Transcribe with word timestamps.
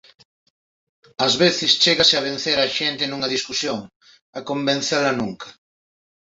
Ás 1.25 1.33
veces 1.43 1.77
chégase 1.83 2.15
a 2.17 2.25
vencer 2.29 2.57
á 2.65 2.67
xente 2.79 3.03
nunha 3.07 3.31
discusión, 3.35 3.79
a 4.39 4.41
convencela 4.49 5.11
nunca. 5.19 5.47